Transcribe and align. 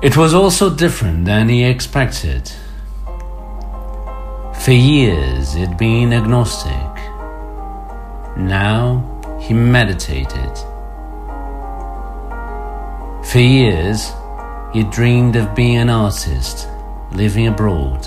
It 0.00 0.16
was 0.16 0.32
also 0.32 0.70
different 0.70 1.24
than 1.24 1.48
he 1.48 1.64
expected. 1.64 2.52
For 4.54 4.70
years 4.70 5.54
he'd 5.54 5.76
been 5.76 6.12
agnostic. 6.12 6.72
Now 8.36 9.02
he 9.40 9.54
meditated. 9.54 10.56
For 13.24 13.40
years 13.40 14.12
he 14.72 14.84
dreamed 14.84 15.34
of 15.34 15.56
being 15.56 15.78
an 15.78 15.90
artist, 15.90 16.68
living 17.10 17.48
abroad. 17.48 18.06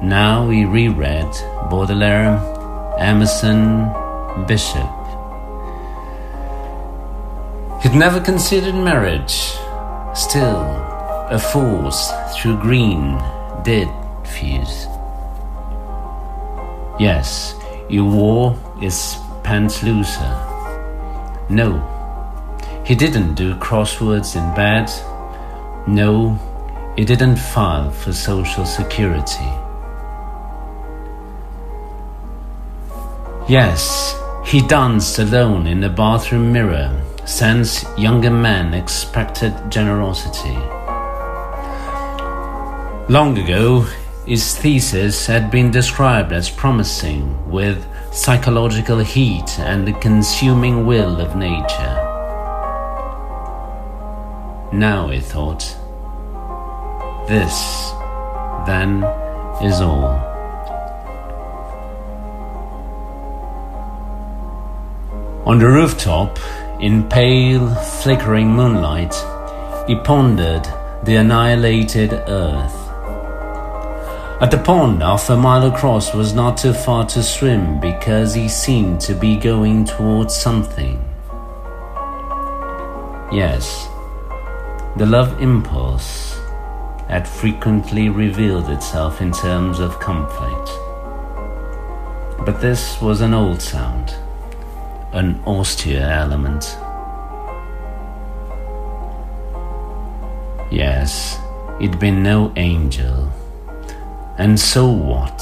Now 0.00 0.48
he 0.48 0.64
reread 0.64 1.30
Baudelaire, 1.70 2.38
Emerson, 2.98 3.90
Bishop. 4.46 4.90
He'd 7.82 7.94
never 7.94 8.20
considered 8.20 8.76
marriage. 8.76 9.56
Still, 10.14 10.60
a 11.30 11.38
force 11.38 12.12
through 12.36 12.58
green 12.58 13.18
did 13.64 13.88
fuse. 14.24 14.86
Yes, 17.00 17.54
your 17.88 18.04
war 18.04 18.58
is 18.82 19.16
pants 19.42 19.82
looser. 19.82 20.36
No, 21.48 21.80
he 22.84 22.94
didn't 22.94 23.34
do 23.34 23.54
crosswords 23.54 24.36
in 24.36 24.54
bed. 24.54 24.90
No, 25.86 26.38
he 26.94 27.06
didn't 27.06 27.36
file 27.36 27.90
for 27.90 28.12
Social 28.12 28.66
Security. 28.66 29.50
Yes, 33.48 34.14
he 34.44 34.60
danced 34.68 35.18
alone 35.18 35.66
in 35.66 35.80
the 35.80 35.88
bathroom 35.88 36.52
mirror 36.52 37.01
since 37.24 37.84
younger 37.96 38.30
men 38.30 38.74
expected 38.74 39.54
generosity. 39.70 40.56
Long 43.08 43.38
ago, 43.38 43.86
his 44.26 44.56
thesis 44.56 45.26
had 45.26 45.50
been 45.50 45.70
described 45.70 46.32
as 46.32 46.48
promising 46.48 47.50
with 47.50 47.84
psychological 48.12 48.98
heat 48.98 49.58
and 49.58 49.86
the 49.86 49.92
consuming 49.94 50.86
will 50.86 51.20
of 51.20 51.36
nature. 51.36 51.98
Now, 54.72 55.08
he 55.08 55.20
thought, 55.20 55.60
this, 57.28 57.90
then, 58.66 59.02
is 59.62 59.80
all. 59.80 60.32
On 65.44 65.58
the 65.58 65.66
rooftop, 65.66 66.38
in 66.82 67.08
pale, 67.08 67.72
flickering 68.02 68.48
moonlight, 68.48 69.14
he 69.86 69.94
pondered 69.94 70.64
the 71.04 71.14
annihilated 71.14 72.12
earth. 72.12 72.76
At 74.42 74.50
the 74.50 74.58
pond, 74.58 75.00
half 75.00 75.30
a 75.30 75.36
mile 75.36 75.72
across 75.72 76.12
was 76.12 76.34
not 76.34 76.56
too 76.56 76.72
far 76.72 77.06
to 77.06 77.22
swim 77.22 77.78
because 77.78 78.34
he 78.34 78.48
seemed 78.48 79.00
to 79.02 79.14
be 79.14 79.36
going 79.36 79.84
towards 79.84 80.34
something. 80.34 81.00
Yes, 83.30 83.86
the 84.96 85.06
love 85.06 85.40
impulse 85.40 86.40
had 87.08 87.28
frequently 87.28 88.08
revealed 88.08 88.68
itself 88.70 89.20
in 89.20 89.30
terms 89.30 89.78
of 89.78 90.00
conflict. 90.00 90.68
But 92.44 92.60
this 92.60 93.00
was 93.00 93.20
an 93.20 93.34
old 93.34 93.62
sound, 93.62 94.16
an 95.12 95.42
austere 95.46 96.08
element. 96.08 96.76
Yes, 100.70 101.38
it'd 101.80 101.98
been 101.98 102.22
no 102.22 102.52
angel. 102.56 103.30
And 104.38 104.58
so 104.58 104.90
what? 104.90 105.40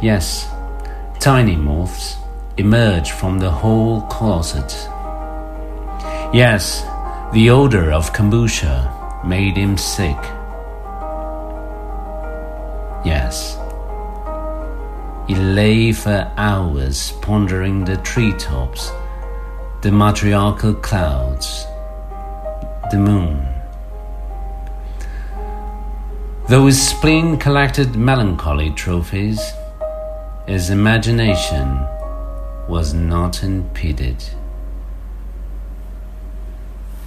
Yes, 0.00 0.48
tiny 1.18 1.56
moths 1.56 2.16
emerged 2.56 3.10
from 3.10 3.38
the 3.38 3.50
whole 3.50 4.02
closet. 4.02 4.72
Yes, 6.32 6.82
the 7.32 7.50
odor 7.50 7.90
of 7.90 8.12
kombucha 8.12 9.24
made 9.24 9.56
him 9.56 9.76
sick. 9.76 10.16
Yes. 13.04 13.58
He 15.30 15.36
lay 15.36 15.92
for 15.92 16.28
hours 16.36 17.12
pondering 17.22 17.84
the 17.84 17.98
treetops, 17.98 18.90
the 19.80 19.92
matriarchal 19.92 20.74
clouds, 20.74 21.66
the 22.90 22.98
moon. 22.98 23.46
Though 26.48 26.66
his 26.66 26.84
spleen 26.84 27.36
collected 27.36 27.94
melancholy 27.94 28.70
trophies, 28.70 29.40
his 30.48 30.68
imagination 30.70 31.78
was 32.66 32.92
not 32.92 33.44
impeded. 33.44 34.16